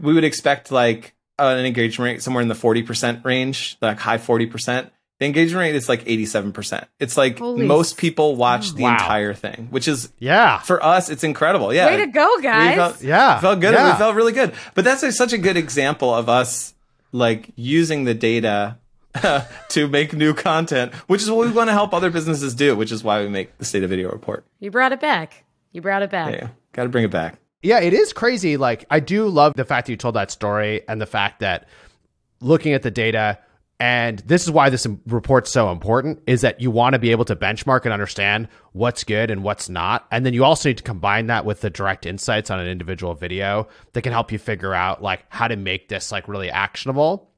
[0.02, 4.18] We would expect like Uh, an engagement rate somewhere in the 40% range, like high
[4.20, 4.90] 40%.
[5.20, 6.86] The engagement rate is like 87%.
[7.00, 8.94] It's like Holy most people watch the Wow.
[8.94, 10.60] entire thing, which is Yeah.
[10.60, 11.74] for us, it's incredible.
[11.74, 11.88] Yeah.
[11.88, 12.70] Way to go, guys.
[12.72, 13.40] We felt, Yeah.
[13.40, 13.74] felt good.
[13.74, 13.92] Yeah.
[13.94, 14.54] We felt really good.
[14.76, 16.74] But that's like, such a good example of us
[17.12, 18.78] like using the data
[19.70, 22.92] to make new content, which is what we want to help other businesses do, which
[22.92, 24.46] is why we make the state of video report.
[24.60, 25.46] You brought it back.
[25.72, 26.34] You brought it back.
[26.34, 26.48] Yeah.
[26.74, 27.36] Got to bring it back.
[27.64, 28.58] Yeah, it is crazy.
[28.58, 31.68] Like, I do love the fact that you told that story and the fact that
[32.42, 33.40] looking at the data,
[33.80, 37.24] and this is why this report's so important, is that you want to be able
[37.24, 40.06] to benchmark and understand what's good and what's not.
[40.12, 43.14] And then you also need to combine that with the direct insights on an individual
[43.14, 47.30] video that can help you figure out like how to make this like really actionable.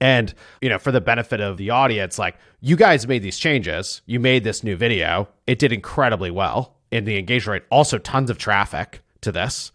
[0.00, 4.02] And, you know, for the benefit of the audience, like you guys made these changes,
[4.06, 8.30] you made this new video, it did incredibly well in the engagement rate, also tons
[8.30, 9.72] of traffic to this.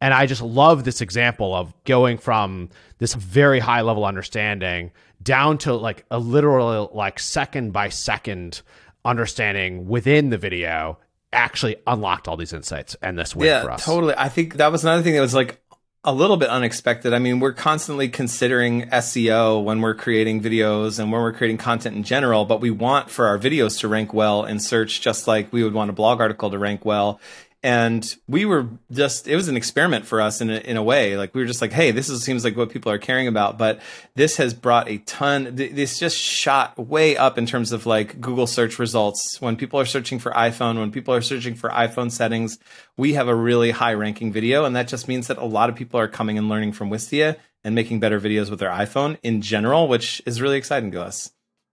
[0.00, 4.90] And I just love this example of going from this very high level understanding
[5.22, 8.60] down to like a literal, like second by second
[9.04, 10.98] understanding within the video
[11.32, 13.84] actually unlocked all these insights and this win for Yeah, us.
[13.84, 14.14] totally.
[14.16, 15.60] I think that was another thing that was like
[16.04, 17.12] a little bit unexpected.
[17.14, 21.96] I mean, we're constantly considering SEO when we're creating videos and when we're creating content
[21.96, 25.52] in general, but we want for our videos to rank well in search, just like
[25.52, 27.20] we would want a blog article to rank well.
[27.64, 31.16] And we were just, it was an experiment for us in a, in a way.
[31.16, 33.56] Like we were just like, hey, this is, seems like what people are caring about.
[33.56, 33.80] But
[34.14, 38.20] this has brought a ton, th- this just shot way up in terms of like
[38.20, 39.40] Google search results.
[39.40, 42.58] When people are searching for iPhone, when people are searching for iPhone settings,
[42.98, 44.66] we have a really high ranking video.
[44.66, 47.38] And that just means that a lot of people are coming and learning from Wistia
[47.64, 51.30] and making better videos with their iPhone in general, which is really exciting to us.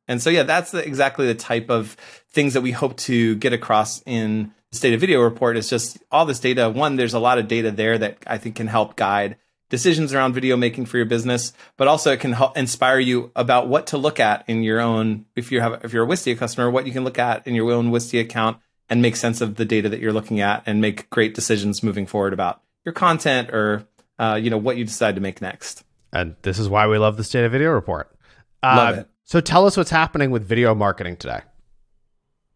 [0.07, 1.97] And so, yeah, that's the, exactly the type of
[2.31, 5.57] things that we hope to get across in State of Video report.
[5.57, 6.69] Is just all this data.
[6.69, 9.37] One, there's a lot of data there that I think can help guide
[9.71, 13.69] decisions around video making for your business, but also it can help inspire you about
[13.69, 15.25] what to look at in your own.
[15.35, 17.71] If you have, if you're a Wistia customer, what you can look at in your
[17.71, 18.57] own Wistia account
[18.89, 22.05] and make sense of the data that you're looking at and make great decisions moving
[22.05, 23.87] forward about your content or
[24.19, 25.83] uh, you know what you decide to make next.
[26.13, 28.13] And this is why we love the State of Video report.
[28.61, 29.09] Uh, Love it.
[29.23, 31.41] So tell us what's happening with video marketing today.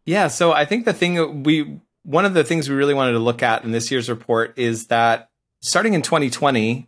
[0.05, 3.13] Yeah, so I think the thing that we one of the things we really wanted
[3.13, 5.29] to look at in this year's report is that
[5.61, 6.87] starting in 2020,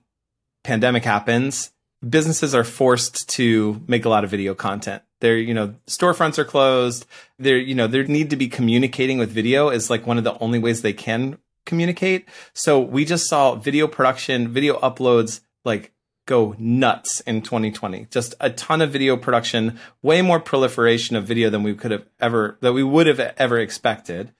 [0.64, 1.72] pandemic happens,
[2.08, 5.02] businesses are forced to make a lot of video content.
[5.20, 7.08] They're, you know, storefronts are closed.
[7.40, 10.38] They're, you know, they need to be communicating with video is like one of the
[10.38, 12.30] only ways they can communicate.
[12.54, 15.92] So we just saw video production, video uploads like
[16.28, 18.08] go nuts in 2020.
[18.12, 22.06] Just a ton of video production, way more proliferation of video than we could have
[22.20, 24.32] ever, that we would have ever expected.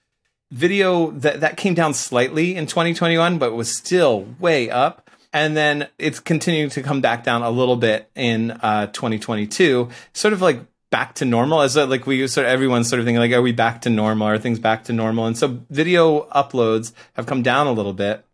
[0.50, 5.10] Video that, that came down slightly in 2021, but was still way up.
[5.32, 10.32] And then it's continuing to come back down a little bit in uh, 2022, sort
[10.32, 13.32] of like back to normal as like we sort of everyone's sort of thinking like
[13.32, 14.28] are we back to normal?
[14.28, 15.26] Are things back to normal?
[15.26, 18.24] And so video uploads have come down a little bit.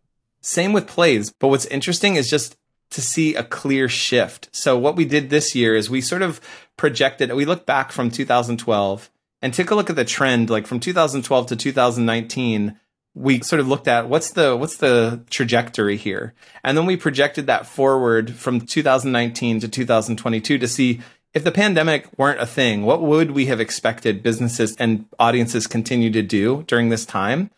[0.41, 2.55] Same with plays but what's interesting is just
[2.91, 4.49] to see a clear shift.
[4.53, 6.39] So what we did this year is we sort of
[6.77, 9.09] projected we looked back from 2012
[9.45, 12.79] and took a look at the trend like from 2012 to 2019
[13.13, 16.33] we sort of looked at what's the what's the trajectory here?
[16.63, 20.99] And then we projected that forward from 2019 to 2022 to see
[21.35, 26.09] if the pandemic weren't a thing what would we have expected businesses and audiences continue
[26.09, 27.51] to do during this time?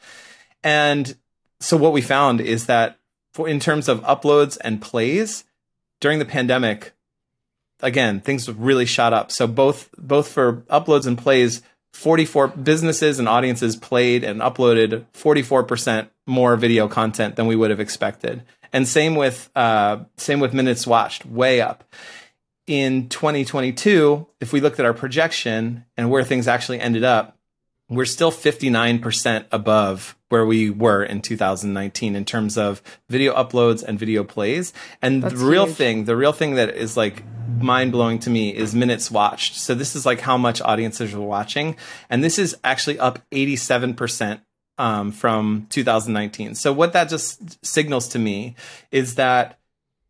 [0.66, 1.16] And
[1.62, 3.00] so what we found is that
[3.32, 5.46] for in terms of uploads and plays
[6.02, 6.92] during the pandemic
[7.80, 9.32] again things really shot up.
[9.32, 11.62] So both both for uploads and plays
[11.94, 17.80] 44 businesses and audiences played and uploaded 44% more video content than we would have
[17.80, 18.44] expected.
[18.74, 21.84] And same with uh, same with minutes watched way up.
[22.68, 27.37] In 2022 if we looked at our projection and where things actually ended up
[27.90, 33.98] we're still 59% above where we were in 2019 in terms of video uploads and
[33.98, 34.74] video plays.
[35.02, 35.78] And That's the real huge.
[35.78, 37.24] thing, the real thing that is like
[37.62, 39.56] mind blowing to me is minutes watched.
[39.56, 41.78] So this is like how much audiences are watching.
[42.10, 44.42] And this is actually up 87%
[44.78, 46.56] um, from 2019.
[46.56, 48.56] So what that just signals to me
[48.92, 49.60] is that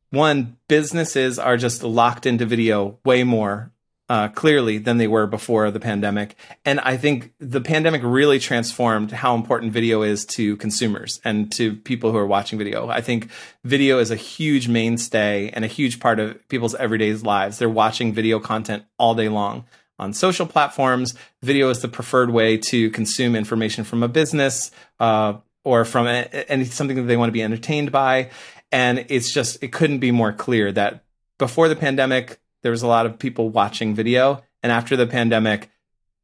[0.10, 3.72] one, businesses are just locked into video way more
[4.10, 6.36] uh, clearly than they were before the pandemic.
[6.64, 11.76] And I think the pandemic really transformed how important video is to consumers and to
[11.76, 12.88] people who are watching video.
[12.88, 13.30] I think
[13.64, 17.60] video is a huge mainstay and a huge part of people's everyday lives.
[17.60, 19.66] They're watching video content all day long.
[20.00, 25.34] On social platforms, video is the preferred way to consume information from a business uh,
[25.64, 28.30] or from any something that they want to be entertained by.
[28.72, 31.04] And it's just it couldn't be more clear that
[31.40, 35.70] before the pandemic, there was a lot of people watching video And after the pandemic,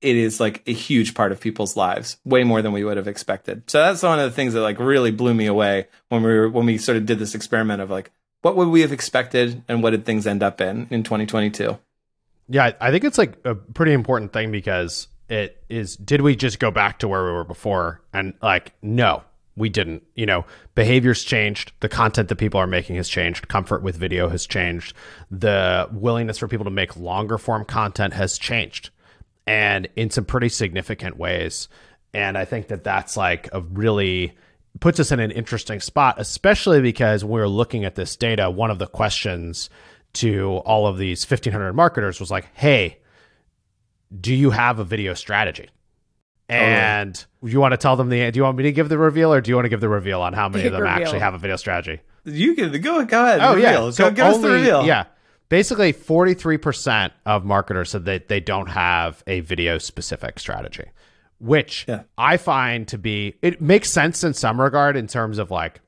[0.01, 3.07] it is like a huge part of people's lives, way more than we would have
[3.07, 3.63] expected.
[3.69, 6.49] So that's one of the things that like really blew me away when we were
[6.49, 9.81] when we sort of did this experiment of like what would we have expected and
[9.81, 11.79] what did things end up in in 2022.
[12.49, 16.59] Yeah, I think it's like a pretty important thing because it is did we just
[16.59, 19.23] go back to where we were before and like no
[19.55, 23.83] we didn't you know behaviors changed the content that people are making has changed comfort
[23.83, 24.93] with video has changed
[25.29, 28.89] the willingness for people to make longer form content has changed
[29.45, 31.67] and in some pretty significant ways.
[32.13, 34.33] And I think that that's like a really
[34.79, 38.49] puts us in an interesting spot, especially because when we are looking at this data,
[38.49, 39.69] one of the questions
[40.13, 42.99] to all of these 1500 marketers was like, hey,
[44.19, 45.69] do you have a video strategy?
[46.49, 47.47] And oh.
[47.47, 49.41] you want to tell them the, do you want me to give the reveal or
[49.41, 51.01] do you want to give the reveal on how many of them reveal.
[51.01, 52.01] actually have a video strategy?
[52.25, 53.39] You can go, go ahead.
[53.41, 53.85] Oh, reveal.
[53.85, 53.89] yeah.
[53.91, 54.85] So go, give only, us the reveal.
[54.85, 55.05] Yeah
[55.53, 60.85] basically 43% of marketers said that they don't have a video specific strategy
[61.39, 62.03] which yeah.
[62.17, 65.79] i find to be it makes sense in some regard in terms of like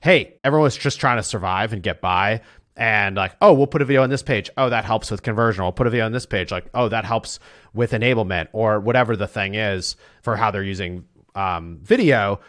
[0.00, 2.40] hey everyone's just trying to survive and get by
[2.76, 4.50] and like oh we'll put a video on this page.
[4.56, 5.64] Oh that helps with conversion.
[5.64, 6.50] We'll put a video on this page.
[6.50, 7.38] Like oh that helps
[7.74, 11.04] with enablement or whatever the thing is for how they're using
[11.34, 12.40] um, video.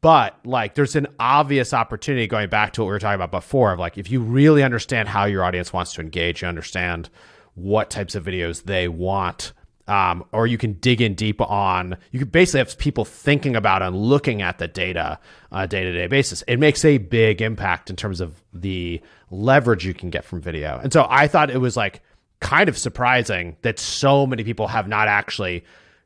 [0.00, 3.72] But like there's an obvious opportunity going back to what we were talking about before
[3.72, 7.08] of like if you really understand how your audience wants to engage you understand
[7.54, 9.52] what types of videos they want
[9.88, 13.82] um, or you can dig in deep on you can basically have people thinking about
[13.82, 15.18] and looking at the data
[15.52, 19.94] on a day-to-day basis it makes a big impact in terms of the leverage you
[19.94, 22.02] can get from video and so i thought it was like
[22.40, 25.64] kind of surprising that so many people have not actually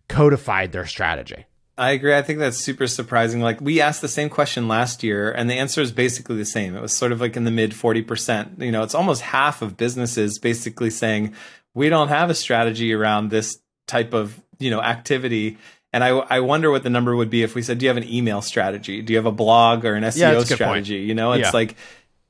[0.08, 1.46] codified their strategy
[1.78, 2.14] I agree.
[2.14, 3.40] I think that's super surprising.
[3.40, 6.76] Like we asked the same question last year and the answer is basically the same.
[6.76, 8.60] It was sort of like in the mid 40%.
[8.62, 11.34] You know, it's almost half of businesses basically saying
[11.72, 13.58] we don't have a strategy around this
[13.90, 15.58] type of, you know, activity.
[15.92, 17.96] And I, I wonder what the number would be if we said, do you have
[17.96, 19.02] an email strategy?
[19.02, 21.00] Do you have a blog or an SEO yeah, strategy?
[21.00, 21.50] You know, it's yeah.
[21.52, 21.76] like,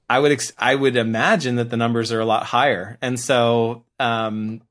[0.09, 2.96] I would, ex- I would imagine that the numbers are a lot higher.
[3.03, 4.62] And so, um,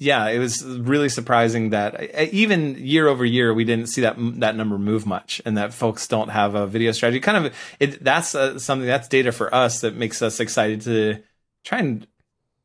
[0.00, 4.54] yeah, it was really surprising that even year over year we didn't see that that
[4.54, 7.18] number move much, and that folks don't have a video strategy.
[7.18, 11.18] Kind of, it that's uh, something that's data for us that makes us excited to
[11.64, 12.06] try and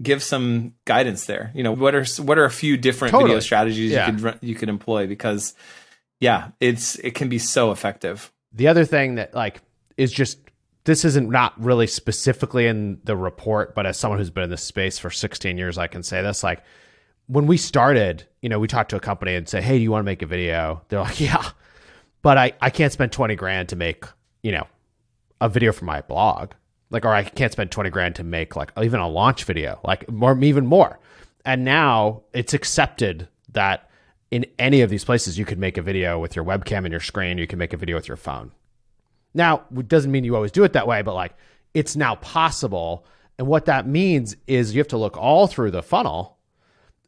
[0.04, 1.52] give some guidance there.
[1.56, 3.30] You know, what are what are a few different totally.
[3.30, 4.12] video strategies yeah.
[4.12, 5.56] you could you could employ because,
[6.20, 8.32] yeah, it's it can be so effective.
[8.52, 9.62] The other thing that like
[9.98, 10.39] is just
[10.84, 14.63] this isn't not really specifically in the report, but as someone who's been in this
[14.63, 16.62] space for 16 years, I can say this like
[17.28, 19.92] when we started, you know, we talked to a company and said, "Hey, do you
[19.92, 21.50] want to make a video?" They're like, "Yeah,"
[22.22, 24.06] but I I can't spend twenty grand to make
[24.42, 24.68] you know
[25.39, 26.52] a video for my blog,
[26.93, 30.10] like, or I can't spend twenty grand to make like even a launch video, like
[30.10, 30.99] more even more.
[31.43, 33.89] And now it's accepted that
[34.32, 37.01] in any of these places you could make a video with your webcam and your
[37.01, 37.38] screen.
[37.38, 38.51] You can make a video with your phone.
[39.34, 41.34] Now, it doesn't mean you always do it that way, but like
[41.73, 43.06] it's now possible.
[43.38, 46.38] And what that means is you have to look all through the funnel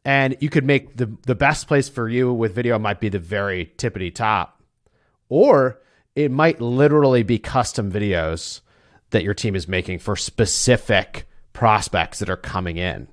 [0.04, 3.18] and you could make the the best place for you with video might be the
[3.18, 4.62] very tippity top
[5.28, 5.80] or
[6.14, 8.60] it might literally be custom videos
[9.16, 13.08] that your team is making for specific prospects that are coming in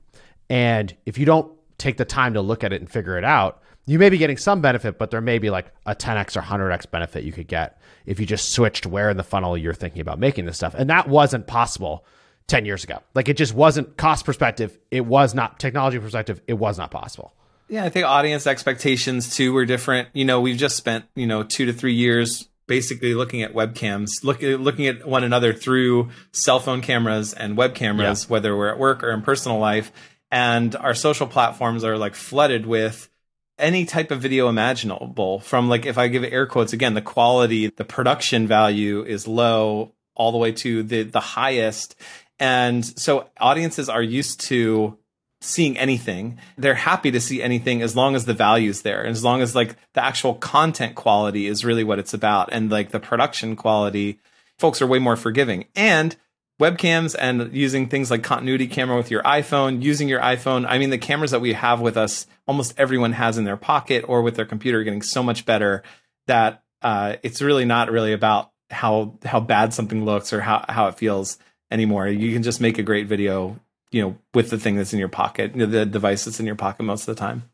[0.50, 3.62] and if you don't take the time to look at it and figure it out
[3.86, 6.90] you may be getting some benefit but there may be like a 10x or 100x
[6.92, 10.20] benefit you could get if you just switched where in the funnel you're thinking about
[10.20, 12.06] making this stuff and that wasn't possible
[12.48, 13.00] 10 years ago.
[13.14, 14.78] Like it just wasn't cost perspective.
[14.92, 16.42] It was not technology perspective.
[16.48, 17.34] It was not possible.
[17.70, 20.10] Yeah, I think audience expectations too were different.
[20.14, 24.10] You know, we've just spent, you know, two to three years basically looking at webcams,
[24.24, 28.30] looking looking at one another through cell phone cameras and web cameras, yeah.
[28.30, 29.92] whether we're at work or in personal life.
[30.32, 33.10] And our social platforms are like flooded with
[33.60, 37.68] any type of video imaginable from like if I give air quotes again, the quality,
[37.68, 41.96] the production value is low all the way to the the highest
[42.40, 44.98] and so audiences are used to
[45.44, 46.40] seeing anything.
[46.58, 49.56] They're happy to see anything as long as the value's there and as long as
[49.56, 54.20] like the actual content quality is really what it's about and like the production quality,
[54.58, 55.66] folks are way more forgiving.
[55.76, 56.16] And
[56.62, 60.66] webcams and using things like continuity camera with your iPhone, using your iPhone.
[60.68, 64.06] I mean, the cameras that we have with us, almost everyone has in their pocket
[64.08, 65.84] or with their computer getting so much better
[66.28, 70.88] that uh, it's really not really about how how bad something looks or how, how
[70.88, 71.38] it feels
[71.70, 72.08] anymore.
[72.08, 73.60] You can just make a great video,
[73.94, 76.84] you know, with the thing that's in your pocket, the device that's in your pocket
[76.84, 77.50] most of the time.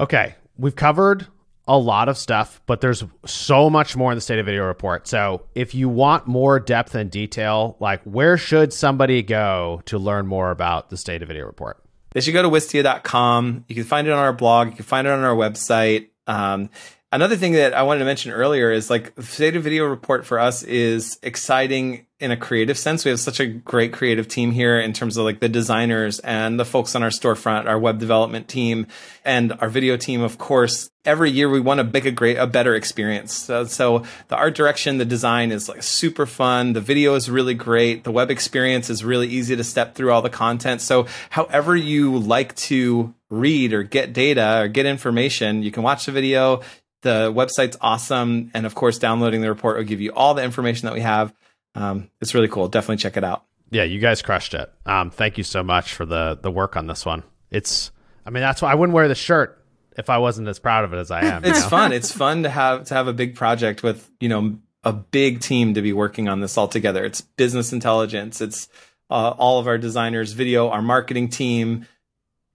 [0.00, 1.26] Okay, we've covered
[1.68, 5.06] a lot of stuff, but there's so much more in the state of video report.
[5.06, 10.26] So if you want more depth and detail, like where should somebody go to learn
[10.26, 11.82] more about the state of video report?
[12.12, 13.66] They should go to wistia.com.
[13.68, 14.70] You can find it on our blog.
[14.70, 16.08] You can find it on our website.
[16.26, 16.70] Um,
[17.12, 20.40] another thing that I wanted to mention earlier is like State of Video Report for
[20.40, 23.04] us is exciting in a creative sense.
[23.04, 26.60] We have such a great creative team here in terms of like the designers and
[26.60, 28.86] the folks on our storefront, our web development team,
[29.24, 30.20] and our video team.
[30.20, 33.34] Of course, every year we want to make a great, a better experience.
[33.34, 36.74] So, so the art direction, the design is like super fun.
[36.74, 38.04] The video is really great.
[38.04, 40.82] The web experience is really easy to step through all the content.
[40.82, 46.04] So, however you like to read or get data or get information, you can watch
[46.04, 46.60] the video.
[47.02, 48.50] The website's awesome.
[48.52, 51.32] And of course, downloading the report will give you all the information that we have
[51.74, 52.68] um, it's really cool.
[52.68, 53.44] Definitely check it out.
[53.70, 54.72] Yeah, you guys crushed it.
[54.84, 57.22] Um, thank you so much for the the work on this one.
[57.50, 57.90] It's,
[58.26, 59.64] I mean, that's why I wouldn't wear the shirt
[59.96, 61.44] if I wasn't as proud of it as I am.
[61.44, 61.68] it's know?
[61.68, 61.92] fun.
[61.92, 65.74] It's fun to have to have a big project with you know a big team
[65.74, 67.04] to be working on this all together.
[67.04, 68.40] It's business intelligence.
[68.40, 68.68] It's
[69.08, 71.86] uh, all of our designers, video, our marketing team.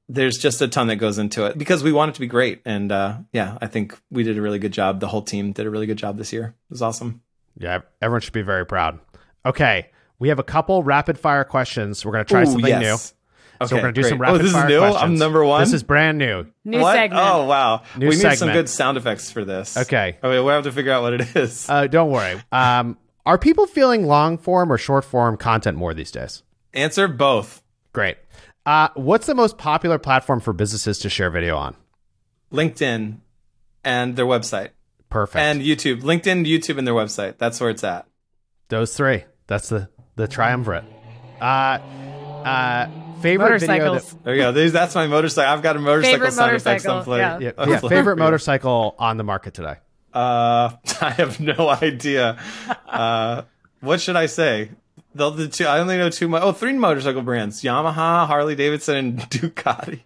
[0.07, 2.61] There's just a ton that goes into it because we want it to be great.
[2.65, 4.99] And uh, yeah, I think we did a really good job.
[4.99, 6.55] The whole team did a really good job this year.
[6.69, 7.21] It was awesome.
[7.57, 8.99] Yeah, everyone should be very proud.
[9.45, 9.89] Okay,
[10.19, 12.05] we have a couple rapid fire questions.
[12.05, 12.81] We're going to try Ooh, something yes.
[12.81, 13.15] new.
[13.61, 14.09] Okay, so we're going to do great.
[14.09, 14.79] some rapid oh, this fire is new?
[14.79, 15.03] questions.
[15.03, 15.61] I'm number one.
[15.61, 16.45] This is brand new.
[16.65, 16.93] New what?
[16.93, 17.21] segment.
[17.23, 17.83] Oh wow.
[17.97, 18.31] New we segment.
[18.31, 19.77] need some good sound effects for this.
[19.77, 20.17] Okay.
[20.21, 21.69] Okay, we have to figure out what it is.
[21.69, 22.41] Uh, don't worry.
[22.51, 26.43] Um, are people feeling long form or short form content more these days?
[26.73, 27.63] Answer both.
[27.93, 28.17] Great.
[28.65, 31.75] Uh, what's the most popular platform for businesses to share video on?
[32.51, 33.19] LinkedIn
[33.83, 34.69] and their website.
[35.09, 35.41] Perfect.
[35.41, 36.01] And YouTube.
[36.01, 37.37] LinkedIn, YouTube, and their website.
[37.37, 38.07] That's where it's at.
[38.69, 39.23] Those three.
[39.47, 40.85] That's the the triumvirate.
[41.39, 41.79] Uh,
[42.45, 42.87] uh,
[43.21, 43.95] favorite video.
[43.95, 44.51] That, there you go.
[44.51, 45.51] There's, that's my motorcycle.
[45.51, 47.19] I've got a motorcycle favorite sound motorcycle, effects on play.
[47.19, 47.39] Yeah.
[47.39, 49.75] yeah, yeah, favorite motorcycle on the market today.
[50.13, 52.39] Uh, I have no idea.
[52.87, 53.43] Uh,
[53.81, 54.71] what should I say?
[55.13, 56.27] The, the two, I only know two.
[56.27, 60.01] Mo- oh, three motorcycle brands: Yamaha, Harley Davidson, and Ducati.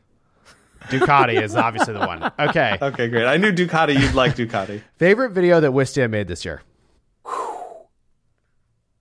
[0.89, 2.31] Ducati is obviously the one.
[2.39, 2.77] Okay.
[2.81, 3.25] Okay, great.
[3.25, 3.99] I knew Ducati.
[3.99, 4.81] You'd like Ducati.
[4.97, 6.61] Favorite video that Wistia made this year?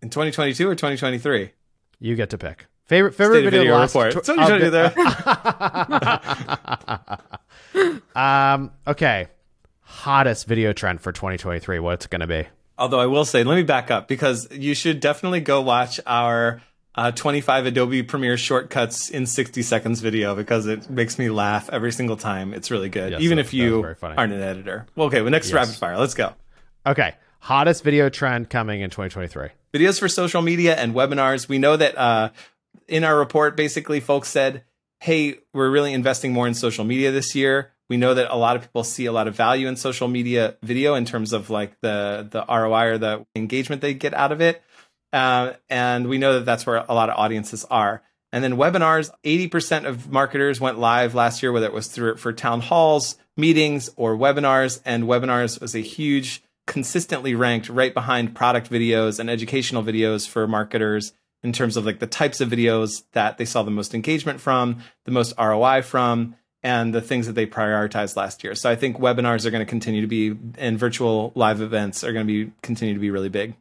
[0.01, 1.51] In 2022 or 2023?
[2.01, 2.67] You get to pick.
[2.85, 4.23] Favorite favorite video, video last report.
[4.23, 4.95] Tw- so you do there.
[8.17, 8.71] um.
[8.87, 9.29] Okay.
[9.81, 11.81] Hottest video trend for 2023.
[11.81, 12.47] What's it going to be?
[12.79, 16.63] Although I will say, let me back up because you should definitely go watch our
[16.99, 21.93] uh, 25 Adobe Premiere shortcuts in 60 seconds video because it makes me laugh every
[21.93, 22.53] single time.
[22.53, 24.15] It's really good, Yes, even that- if you was very funny.
[24.19, 24.87] aren't an editor.
[24.97, 25.55] Well, okay, well, next Yes.
[25.55, 25.97] rapid fire.
[25.97, 26.33] Let's go.
[26.85, 27.15] Okay.
[27.41, 29.51] Hottest video trend coming in 2023.
[29.73, 31.49] videos for social media and webinars.
[31.49, 32.31] We know that uh,
[32.89, 34.65] in our report, basically, folks said,
[35.01, 38.57] "Hey, we're really investing more in social media this year." We know that a lot
[38.57, 41.79] of people see a lot of value in social media video in terms of like
[41.81, 44.63] the the ROI or the engagement they get out of it,
[45.13, 48.03] uh, and we know that that's where a lot of audiences are.
[48.33, 52.33] And then webinars, 80% of marketers went live last year, whether it was through for
[52.33, 54.81] town halls, meetings, or webinars.
[54.85, 60.47] And webinars was a huge consistently ranked right behind product videos and educational videos for
[60.47, 64.41] marketers in terms of like the types of videos that they saw the most engagement
[64.41, 68.55] from, the most ROI from, and the things that they prioritized last year.
[68.55, 72.13] So I think webinars are going to continue to be and virtual live events are
[72.13, 73.55] going to be continue to be really big.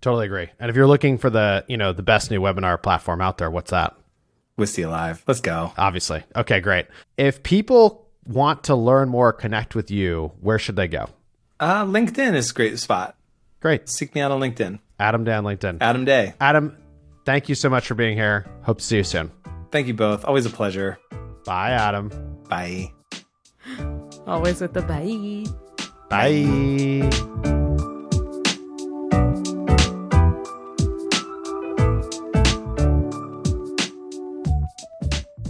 [0.00, 0.48] Totally agree.
[0.58, 3.50] And if you're looking for the you know the best new webinar platform out there,
[3.50, 3.96] what's that?
[4.58, 5.22] Wistia Live.
[5.26, 5.72] Let's go.
[5.76, 6.22] Obviously.
[6.36, 6.86] Okay, great.
[7.16, 11.08] If people want to learn more, connect with you, where should they go?
[11.58, 13.16] Uh, LinkedIn is a great spot.
[13.60, 13.88] Great.
[13.88, 14.78] Seek me out on LinkedIn.
[14.98, 15.78] Adam Dan LinkedIn.
[15.80, 16.34] Adam Day.
[16.40, 16.76] Adam,
[17.24, 18.46] thank you so much for being here.
[18.62, 19.30] Hope to see you soon.
[19.70, 20.24] Thank you both.
[20.24, 20.98] Always a pleasure.
[21.44, 22.10] Bye, Adam.
[22.48, 22.92] Bye.
[24.26, 25.46] Always with the bye.
[26.08, 27.59] Bye.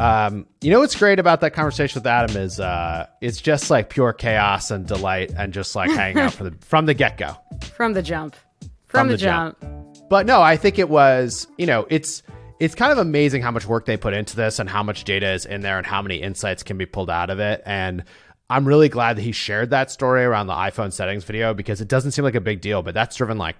[0.00, 3.90] Um, you know what's great about that conversation with Adam is uh, it's just like
[3.90, 7.36] pure chaos and delight and just like hanging out from the from the get go.
[7.76, 8.34] From the jump.
[8.86, 9.60] From, the, the jump.
[9.60, 10.08] jump.
[10.08, 12.22] But no, I think it was, you know, it's
[12.60, 15.32] it's kind of amazing how much work they put into this and how much data
[15.32, 17.62] is in there and how many insights can be pulled out of it.
[17.66, 18.04] And
[18.48, 21.88] I'm really glad that he shared that story around the iPhone settings video because it
[21.88, 23.56] doesn't seem like a big deal, but that's driven like,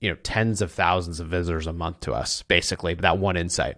[0.00, 3.76] you know, tens of thousands of visitors a month to us, basically, that one insight.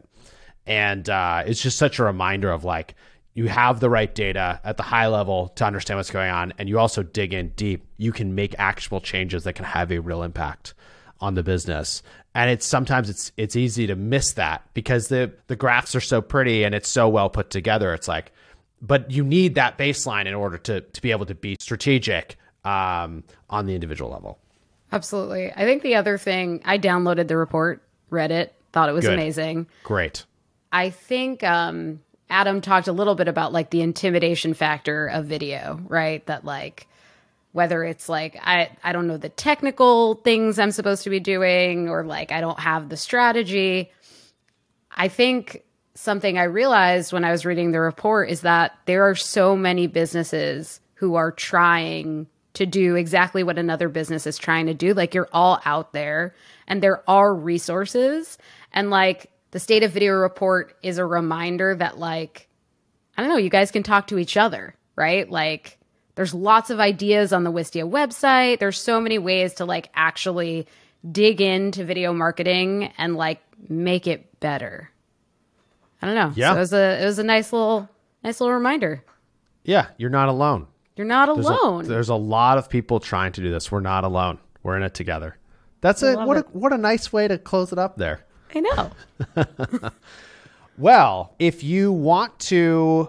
[0.67, 2.95] And uh, it's just such a reminder of like,
[3.35, 6.69] you have the right data at the high level to understand what's going on, and
[6.69, 7.85] you also dig in deep.
[7.97, 10.73] You can make actionable changes that can have a real impact
[11.21, 12.03] on the business.
[12.37, 16.21] And it's sometimes it's it's easy to miss that because the the graphs are so
[16.21, 17.93] pretty and it's so well put together.
[17.93, 18.33] It's like,
[18.81, 23.25] but you need that baseline in order to to be able to be strategic um,
[23.51, 24.39] on the individual level.
[24.93, 25.53] Absolutely.
[25.53, 29.15] I think the other thing, I downloaded the report, read it, thought it was Good.
[29.15, 29.67] amazing.
[29.83, 30.25] Great.
[30.75, 35.81] I think um, Adam talked a little bit about like the intimidation factor of video,
[35.87, 36.27] right?
[36.27, 36.89] That like
[37.53, 41.89] whether it's like I I don't know the technical things I'm supposed to be doing
[41.89, 43.93] or like I don't have the strategy.
[44.91, 45.63] I think
[45.95, 49.87] something I realized when I was reading the report is that there are so many
[49.87, 54.93] businesses who are trying to do exactly what another business is trying to do.
[54.93, 56.35] Like you're all out there
[56.67, 58.39] and there are resources.
[58.73, 62.49] And like the state of video report is a reminder that like,
[63.17, 65.31] I don't know, you guys can talk to each other, right?
[65.31, 65.79] Like
[66.17, 68.59] there's lots of ideas on the Wistia website.
[68.59, 70.67] There's so many ways to like actually
[71.09, 74.91] dig into video marketing and like make it better.
[76.03, 76.33] I don't know.
[76.35, 76.51] Yeah.
[76.51, 77.89] So it was a it was a nice little
[78.25, 79.05] nice little reminder.
[79.63, 80.67] Yeah, you're not alone.
[80.97, 81.85] You're not There's a- alone.
[81.87, 83.71] there's a lot of people trying to do this.
[83.71, 84.41] We're not alone.
[84.65, 85.37] We're in it together.
[85.81, 86.47] That's a what it.
[86.53, 88.25] a what a nice way to close it up there.
[88.55, 89.91] I know.
[90.77, 93.09] Well, if you want to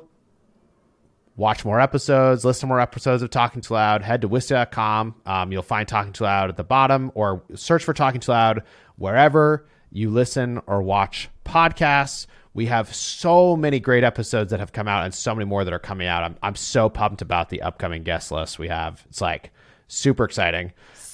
[1.35, 5.15] watch more episodes, listen to more episodes of Talking Too Loud, head to Wistia.com.
[5.25, 8.63] Um, you'll find Talking Too Loud at the bottom or search for Talking Too Loud
[8.97, 12.27] wherever you listen or watch podcasts.
[12.53, 15.73] We have so many great episodes that have come out and so many more that
[15.73, 16.23] are coming out.
[16.23, 19.03] I'm, I'm so pumped about the upcoming guest list we have.
[19.09, 19.51] It's like
[19.87, 20.71] super exciting.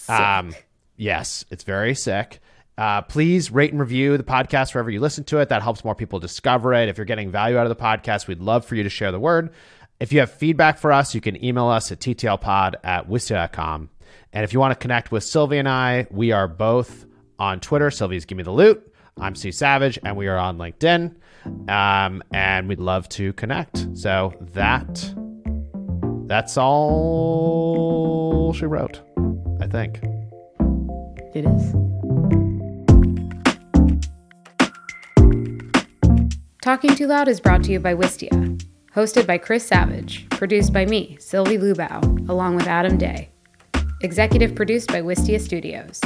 [0.10, 0.54] Um,
[0.98, 2.42] yes, it's very sick.
[2.82, 5.50] Uh, please rate and review the podcast wherever you listen to it.
[5.50, 6.90] That helps more people discover it.
[6.90, 9.20] If you're getting value out of the podcast, we'd love for you to share the
[9.20, 9.52] word.
[10.00, 13.92] If you have feedback for us, you can email us at ttlpod at wistia.com.
[14.34, 17.06] And if you want to connect with Sylvie and I, we are both
[17.38, 17.92] on Twitter.
[17.92, 18.92] Sylvie's Give Me the Loot.
[19.16, 21.14] I'm Steve Savage, and we are on LinkedIn.
[21.70, 23.96] Um, and we'd love to connect.
[23.96, 25.14] So that
[26.26, 29.02] that's all she wrote,
[29.62, 30.00] I think.
[31.36, 31.91] It is.
[36.62, 40.86] Talking Too Loud is brought to you by Wistia, hosted by Chris Savage, produced by
[40.86, 43.32] me, Sylvie Lubau, along with Adam Day.
[44.04, 46.00] Executive produced by Wistia Studios.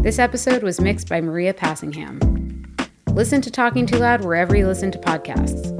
[0.00, 2.18] This episode was mixed by Maria Passingham.
[3.12, 5.70] Listen to Talking Too Loud wherever you listen to podcasts.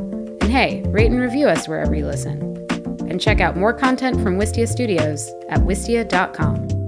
[0.43, 2.65] And hey, rate and review us wherever you listen.
[3.11, 6.84] And check out more content from Wistia Studios at wistia.com.